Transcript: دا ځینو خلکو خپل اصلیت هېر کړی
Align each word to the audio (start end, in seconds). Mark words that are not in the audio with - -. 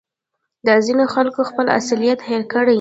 دا 0.67 0.75
ځینو 0.85 1.05
خلکو 1.13 1.41
خپل 1.49 1.65
اصلیت 1.79 2.19
هېر 2.29 2.41
کړی 2.53 2.69